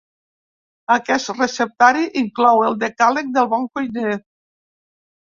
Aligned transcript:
Aquest 0.95 1.29
receptari 1.35 2.03
inclou 2.23 2.65
el 2.71 2.81
decàleg 2.87 3.33
del 3.39 3.55
bon 3.55 3.71
cuiner. 3.75 4.21